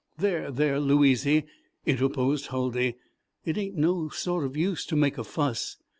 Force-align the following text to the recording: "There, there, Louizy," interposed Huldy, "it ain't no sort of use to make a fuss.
"There, 0.17 0.49
there, 0.49 0.79
Louizy," 0.79 1.43
interposed 1.85 2.47
Huldy, 2.47 2.95
"it 3.45 3.55
ain't 3.55 3.75
no 3.77 4.09
sort 4.09 4.45
of 4.45 4.57
use 4.57 4.83
to 4.87 4.95
make 4.95 5.19
a 5.19 5.23
fuss. 5.23 5.77